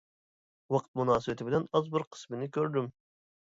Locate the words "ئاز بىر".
1.81-2.07